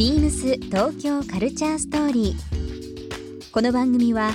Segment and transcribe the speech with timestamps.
[0.00, 3.50] ビームス東京カルチャーストーリー。
[3.52, 4.30] この番組は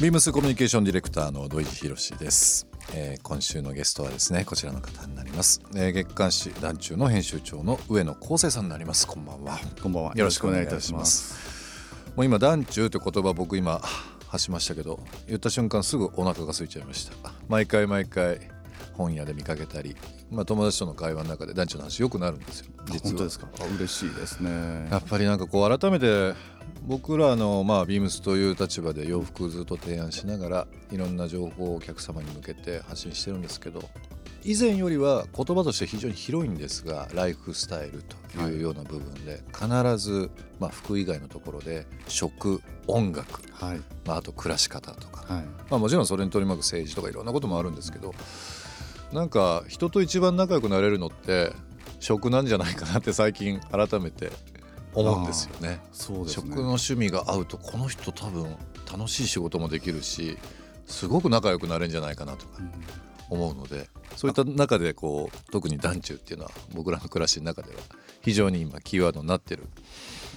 [0.00, 9.06] ビームスコミュニケーションディレクターの土井博です、えー、今週のゲストはですねこちらの方になります、えー、月刊誌団中の編集長の上野康生さんになります。
[9.06, 9.58] こんばんは。
[9.82, 10.12] こんばんは。
[10.14, 11.34] よろしくお願いいたします。
[12.16, 13.80] もう今団中って言葉僕今
[14.26, 17.12] 発しましたけど言った瞬間すぐお腹が空いちゃいました。
[17.48, 18.40] 毎回毎回
[18.94, 19.96] 本屋で見かけたり、
[20.30, 23.00] まあ、友達との会話の中で団長の話よくなるんですよ実は。
[23.02, 23.48] 本当ですか？
[23.76, 24.88] 嬉しいですね。
[24.90, 26.34] やっぱりなんかこう改めて
[26.86, 33.82] 僕らのまあビームスという立場で洋服ずっと提案しながらいろんな情報をお客様に向けて発信してるんですけど
[34.44, 43.80] 以前よりは言葉として非常に広いんですがライフスタイルというような部分で、必ず、まあ、服以外のところで食音楽、はい。
[44.06, 45.44] まあ、あと暮らし方とか、はい。
[45.68, 48.14] まあ、もちろんそれに取り巻く政治とかいろんなこともあるんですけど
[49.12, 51.52] なんか人と一番仲良くなれるのって
[52.00, 54.30] 食なんじゃないかなって最近改めて
[54.94, 55.80] 思うんですよね。
[55.92, 58.56] そうですね食の趣味が合うとこの人多分
[58.90, 60.38] 楽しい仕事もできるし
[60.86, 62.60] すごく仲良くなれるんじゃないかなとか
[63.30, 67.80] 思うので、そういった中でこう特に団中っていうのは僕らの暮らしの中では
[68.22, 69.64] 非常に今キーワードになってる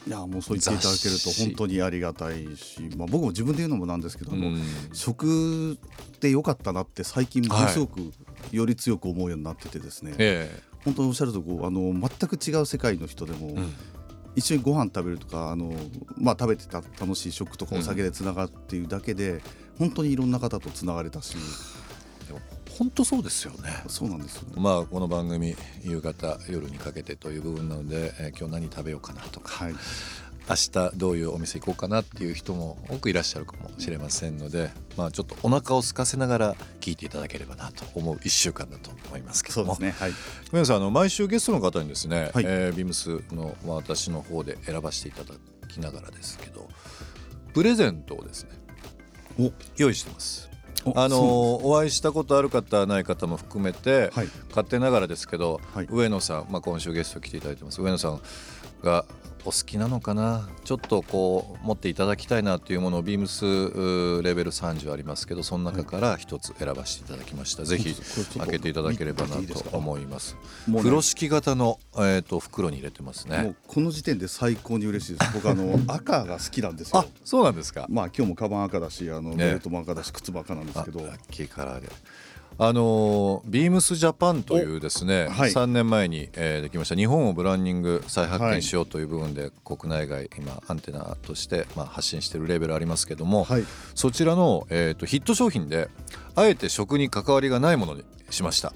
[0.07, 4.61] いやもうそう言っていただけると本当にありがたいし、まあ、僕も自分で言うのもなんですけども、うん、
[4.93, 5.77] 食
[6.19, 8.11] でよかったなって最近ものすごく
[8.51, 10.49] より強く思うようになっててですね、はい、
[10.85, 13.73] 本当におっしゃるとこうあの全く違う世界の人でも、うん
[14.35, 15.73] 一緒にご飯食べるとかあの、
[16.17, 19.41] まあ、食べてた楽しい食とかお酒でつながるっていうだけで、うん、
[19.79, 21.35] 本当にいろんな方とつながれたし。
[22.77, 23.83] 本当そうですよね。
[23.87, 29.73] そうなんですよ、ね、まあこの番組夕方夜にかけてという部分なので、えー、今日何食べようかなとか、はい、
[30.49, 39.75] 明日どういうお店行こうかなっていう人も多くいらっしゃるかもしれませんので、まあちょっとお腹を空かせながら聞いていただければなと思う一週間だと思いますけども。
[39.75, 40.05] そうですね。
[40.05, 40.13] はい。
[40.51, 45.35] 皆さんあの毎週ゲストの方にですね、はい、えー、ビームスの、まあ、私の方で選ばせていただ
[45.67, 46.67] きながらですけど、
[47.53, 48.51] プレゼントをですね、
[49.77, 50.50] 用意してます。
[50.95, 57.81] あのお会いしたことある方ない方も含めて、はい、勝手ながらですけど、はい、上野さん、まあ、今週ゲスト来ていただいてます。
[57.81, 58.21] 上野さん
[58.83, 59.05] が
[59.43, 60.47] お好きなのかな？
[60.63, 67.95] ちょっとこう持っていただきたいなというものをビームスレベル30ありますけどその中から一つ選ばせていただきました、ぜひ
[68.37, 70.37] 開けていただければなと思います。
[70.67, 73.55] 風呂敷型の、えー、と袋に入れてますね。
[73.67, 75.31] この時点で最高に嬉しいです。
[75.35, 76.99] 僕あの赤が好きなんですよ。
[76.99, 77.87] あそうなんですか。
[77.89, 81.01] まあ今日もカバン赤だしあのベルトも赤だし靴も赤なんですけど。
[81.01, 81.89] ラッキーカラーで
[82.63, 86.95] あのビームスジャパンというですね、はい、3年前に、えー、できました。
[86.95, 93.63] 日本をブランディング再発見しようという部分で、はい、国内外今アンテナとして、まあ、発信しているレベルありますけども、はい、
[93.95, 95.89] そちらの、えーとヒット商品で
[96.35, 98.73] あえて食に関わりがないものにしました。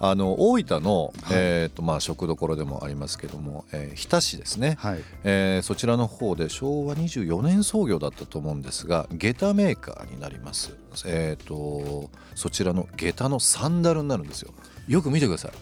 [0.00, 14.52] あの大分の、はい、えーとまあ、食どころでもありますけども、えー、日田市ですね、はい、えー、そちらの方で昭和24年創業だったと思うんですが下駄メーカーになります、えーと、そちらの下駄のサンダルになるんですよ。
[14.86, 15.52] よく見てください。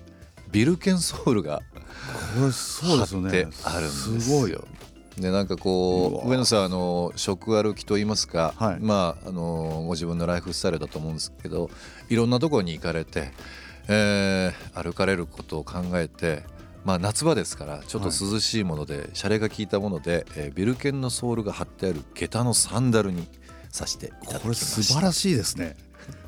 [0.52, 1.62] ビルケンソールが
[2.52, 3.28] そうですね。
[3.28, 4.64] ってあるんですよ。
[5.18, 11.70] でなんかこう上野さんあの食歩きといいますか、はい、まああのご自分のライフスタイルだと思うんですけど
[12.10, 13.32] いろんなところに行かれて
[13.88, 16.42] えー、歩かれることを考えて、
[16.84, 23.28] まあ、夏場ですからちょっと涼しいもので、はい、シャレが効いたもので、えー、ビルケンのソールが貼ってある下駄のサンダルに
[23.70, 24.42] さしていただきました。
[24.42, 25.76] これ素晴らしいですね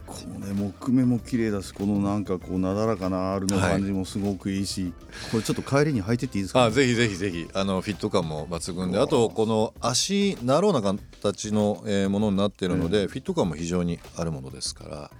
[0.09, 4.93] このね木目も綺麗だしこのなんかこうなだらかな R の感じもすごくいいし、はい、
[5.33, 7.49] これちょっと帰りに履いてっていいですか、ね、あぜひぜひぜひ。
[7.53, 15.11] あのフィット感も抜群であとこの足なろうな形の、えー、ものになっているので、えー、フィット感も非常にあるものですからなる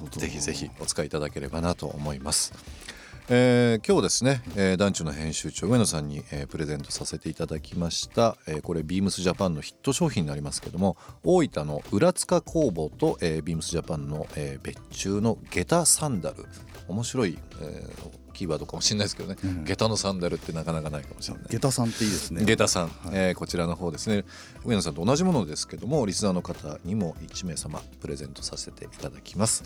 [0.00, 0.20] ほど。
[0.20, 2.52] ぜひぜひお使いいただければなと思います。
[3.28, 16.46] えー、今日ですね、えー、団地の編集長上野さんに、えー、プレゼントさせていただきました、えー、これビームスジャパンのヒット商品になりますけども大分の浦塚工房と、えー、ビームスジャパンの、えー、別注の下駄サンダル。
[16.88, 21.44] 面白い、えー、キーワードかもしれないですけどね、うん、下駄のサンダルってなかなかないかもしれない。
[21.48, 22.44] 下駄さんっていいですね。
[22.44, 24.24] 下駄さん、はい、えー、こちらの方ですね。
[24.64, 29.62] 上野さんと同じものですけどもリスナーの方にも1名様プレゼントさせていただきます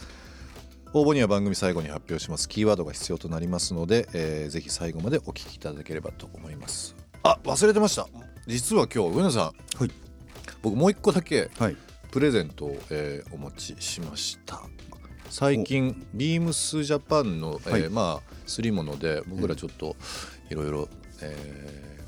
[0.99, 2.49] 応募には番組最後に発表します。
[2.49, 6.97] キーワードが必要となりますので、えー、ぜひ最後までお聞きいただければと思います。
[7.23, 8.09] あ忘れてました。
[8.47, 9.53] 実は今日上野さん、は
[9.85, 9.91] い、
[10.63, 11.51] 僕もう一個だけ
[12.11, 14.63] プレゼントを、えー、お持ちしました。
[15.29, 19.97] 最近ビームスジャパンの、えー、はい、まあすり物で僕らちょっと
[20.49, 20.89] いろいろ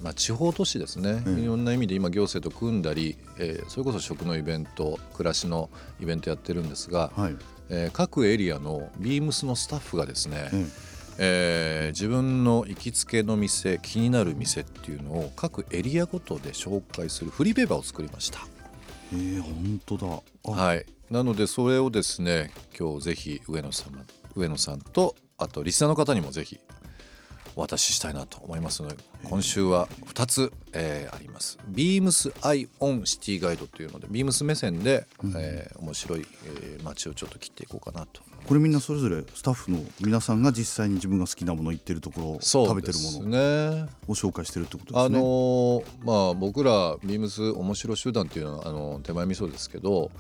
[0.03, 7.37] まあ、地方都市ですね、うん、いろんな意味で今行政と組んだり、えー、それこそ食のイベント暮らしのイベントやってるんですが、はい、
[7.69, 10.71] えー、各エリアのビームスのスタッフがですね、うん、
[11.19, 18.41] えー、自分の行きつけの店気になる店っていうのを各エリアごとで紹介するフリーペーパーを作りました。
[19.13, 20.53] えー、本当だ。
[20.53, 20.87] はい。
[21.11, 24.05] なのでそれをですね今日ぜひ上野様
[24.37, 26.61] 上野さんとあとリスナーの方にもぜひ
[27.59, 31.59] お渡ししたいなと思いますので今週は2つ、えー、あります。
[31.67, 38.23] ビームスアイオンシティガイドというのでビームス目線で、うん、えー、面白い、えー、街をちょっと切っていこうかなと。
[38.47, 45.19] これみんなそれぞれスタッフの皆さんが実際に自分が好きなもの言ってるところ食べてるものを紹介してるってことですね。
[45.19, 50.13] あのー、まあ僕らビームス面白集団っていうのはあの手前味噌ですけど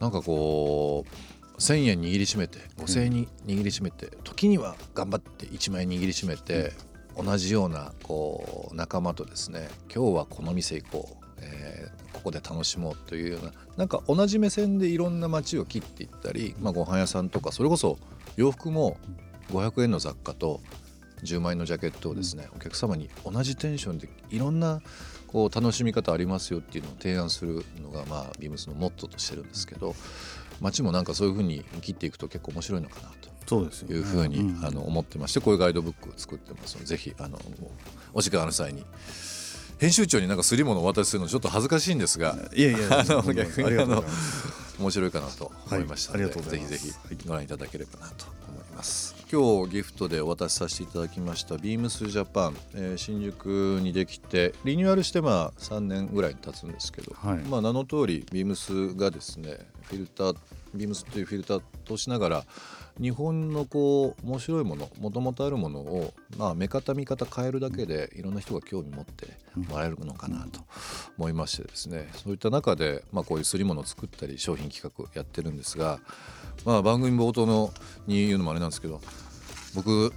[0.00, 6.72] なんかこう1,000円握りしめて5,000円に握りしめて、時には頑張って1万円握りしめて、
[7.16, 17.98] 同じようなこう仲間とですね今日はこの店行こう、えー、ここで楽しもうというようななんか同じ目線でいろんな街を切っていったり、まあ、ご飯屋さんとかそれこそ
[18.36, 18.96] 洋服も
[19.50, 20.60] 500円の雑貨と
[21.22, 24.80] 10万円のジャケットをですね、お客様に同じテンションでいろんな
[25.28, 29.94] こう楽しみ方ありますよっていうのを提案するのがまあビームスのモットーとしてるんですけど
[30.60, 33.22] 街もなんかそういうふうに切っていくと結構面白いのかなと。
[33.90, 37.38] いうふうに、あの思ってましてこういうガイドブックを作ってますのでぜひあの
[38.14, 38.84] お時間ある際に。
[39.78, 44.04] 編集長になんかすり物をお渡しするのちょっと恥ずかしいんですがいやいや あの逆にあの
[44.78, 46.92] 面白いかなと思いましたので、はい、ぜひぜひ
[47.26, 49.21] ご覧いただければなと思います。
[49.32, 60.36] 今日ギフトでお渡しさせていただきましたビームスジャパン、えー、新宿にできてリニューアルしてまあ3年ぐらい経つんですけど、はい、まあ名の通りビームスがですねフィルター
[60.74, 62.44] ビームスというフィルター通しながら
[63.00, 69.28] 日本のこう面白いものもともとあるものを、まあ、目方見方変えるだけでいろんな人が興味持って
[69.68, 70.60] もらえるのかなと
[71.16, 72.08] 思いましてですね。
[72.14, 76.00] そういった中で、まあ、こういうすり物を作ったり商品企画やってるんですが、
[76.64, 77.72] まあ、番組冒頭の
[78.06, 79.00] に言うのもあれなんですけど
[79.74, 80.12] 僕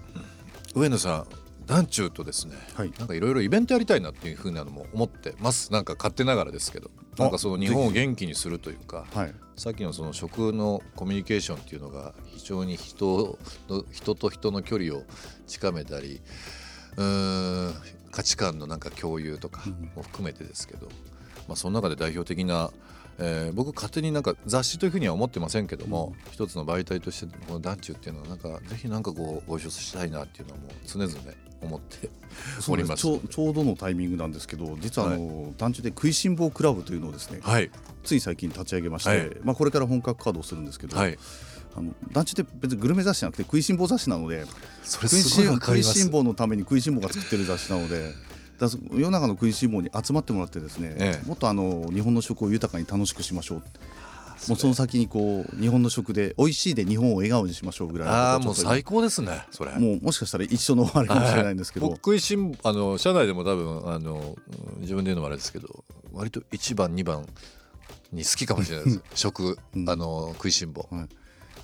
[0.75, 5.71] 上野さん団中とですね、はい、なんかいろいろイベントやりたいなっていうふうなのも思ってます。
[5.71, 6.91] なんか勝手ながらですけど。
[7.17, 13.37] なんかその日本を元気にするというか、はい、さっきのその食のコミュニケーションっていうのが非常に人
[13.69, 15.03] の人と人の距離を
[15.47, 16.21] 近めたり
[16.97, 17.73] うん
[18.11, 19.63] 価値観のなんか共有とか
[19.95, 20.87] も含めてですけど、
[21.47, 22.71] まあ、その中で代表的な
[23.17, 31.11] えー、僕勝手になんか雑誌というふうには思ってませんけども、うん、一つの媒体としてこの団中っていうのはなんかぜひなんかこうご一緒したいなっていうのはもう常々
[31.61, 32.09] 思って
[32.69, 33.01] おります。
[33.01, 37.71] ちょちょうどのタイミングなんですけど実はあの、はい、団中で食いしん坊クラブというのをですね、はい、
[38.03, 41.17] つい最近立ち上げまして、はい、まあ、これから本格稼働するんですけど、はい、
[41.75, 44.45] あの団地って別にグルメ雑誌じゃなくて食いしん坊雑誌なので
[44.83, 48.34] それすごい食いしん坊のために食いしん坊が作ってる雑誌なので。
[48.59, 53.63] だ世の中の食いしん坊に集まってもらってですね、ええ、もっとあの日本の食を豊かに楽しくしましょう
[54.47, 59.71] もうその先にこう日本の食で美味しいで日本を笑顔にしましょうぐらいああもう最高ですねそれ。
[59.71, 64.35] もうもしかしたら一緒のあれかもしれないんですけど、はい、食いしんあの社内でも多分あの
[64.79, 65.83] 自分で言うのもあれですけど
[66.13, 67.25] 割と1番2番
[68.11, 69.01] に好きかもしれないです。
[69.15, 69.57] 食、
[69.87, 71.09] あの食いしん坊、はい、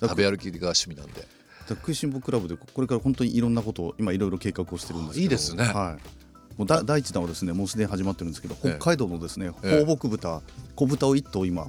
[0.02, 1.28] 食べ歩きが趣味なんで。
[1.70, 5.22] 食いしん坊クラブでこれから本当にいろんなことを今いろいろ計画をしてるんですけど。
[5.22, 6.21] いいですね、はい
[6.62, 10.44] もうだ第一弾はですねもうすでに始まってるんですけど、北海道のですね放牧豚
[10.76, 11.66] 小豚を1頭今、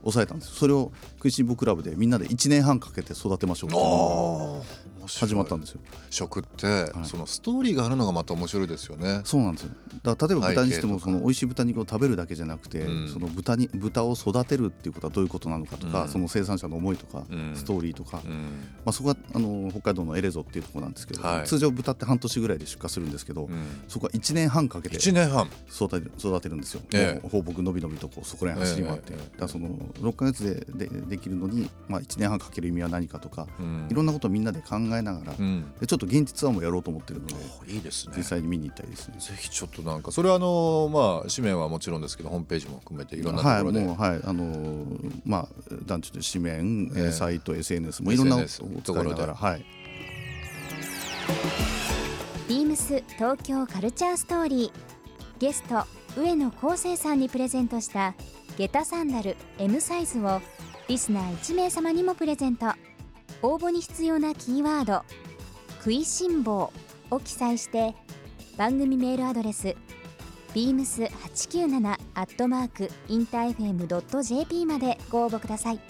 [0.00, 0.26] 抑え。
[0.26, 0.54] たんです。
[0.54, 3.78] それを食いしん坊クラブでみんなで1年半かけて育てましょうって
[5.06, 5.80] 始まったんですよ。
[6.10, 9.20] 食って、そのストーリーがあるのがまた面白いですよね。
[9.24, 9.70] そうなんですよ。
[10.02, 23.48] だから例えば豚にしてもその美味しい豚肉を食べるだけじゃなくて、うん、その豚に豚を育てるっていうことはどういうことなのかとか、うん、その生産者の思いとか、うん、ストーリーとか、まあ、そこはあの北海道のエレゾっていうところなんですけど、はい、通常豚って半年ぐらいで出荷するんですけど、
[23.88, 25.48] そこは1年半かけて1年半。
[25.70, 29.68] 育て育てるんですよ、ええ、放牧のびのびとこうそこら辺走り回って、ええ、だその
[30.00, 30.44] 6か月
[30.76, 33.46] ででできるのに、まあ、1年半かける意味は何かとか、
[33.90, 37.34] いろんなことをみんなで考えながら、でちょっと現地ツアーもやろうと思ってるので
[37.68, 38.14] いいですね。
[38.16, 39.16] 実際に見に行ったりですね。
[39.18, 44.86] ぜひちょっとなんかそれはあのまあ紙面はもちろんですけどホームページも含めていろんなところで、はい、もうはいあの
[45.24, 45.48] まあ
[45.84, 48.38] 団地で紙面、えー、サイト SNS もいろんな
[48.82, 49.22] ところで。
[49.24, 49.64] はい
[52.46, 54.94] ビームス東京カルチャーストーリー。
[55.38, 55.84] ゲスト
[56.16, 58.14] 上野康生さんにプレゼントした
[58.56, 60.40] 下駄サンダル M サイズを
[60.88, 62.66] リスナー1名様にもプレゼント
[63.44, 65.04] 応募に必要なキーワード
[65.80, 66.72] 「食いしん坊」
[67.10, 67.94] を記載して
[68.56, 69.76] 番組メールアドレス
[70.54, 75.80] beams897 アットマークインター FM.jp までご応募ください。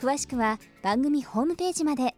[0.00, 2.16] 詳しくは番組ホームページまで。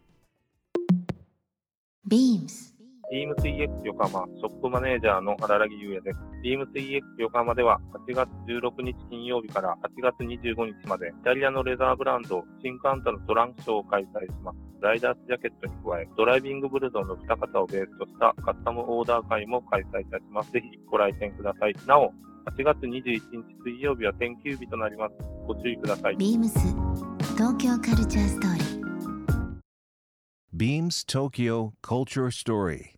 [2.08, 2.77] beams
[3.10, 6.18] BeamsEX 横浜ショップマネージャーの荒木優也です。
[6.44, 14.58] BeamsEX 横浜では8月16日金曜日から8月25日までイタリアのレザーブランドシンカンタのトランクショーを開催します。
[14.82, 20.52] ライダースジャケットに加えドライビングブルゾンの2型をベースとしたカスタムオーダー会も開催いたします。
[20.52, 21.74] ぜひご来店ください。
[21.86, 22.12] なお、
[22.56, 23.20] 8月21日
[23.64, 25.14] 水曜日は天休日となります。
[25.46, 26.16] ご注意ください。
[26.16, 26.50] BEAMS
[27.36, 28.78] 東京カルチャーストーリー
[30.54, 32.97] Beams Tokyo Culture Story